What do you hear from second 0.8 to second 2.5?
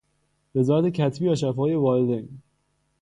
کتبی یا شفاهی والدین...